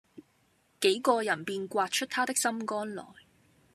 [0.79, 3.05] 幾個人便挖出他的心肝來，